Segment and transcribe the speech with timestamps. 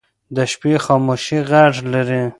[0.35, 2.21] د شپې خاموشي غږ لري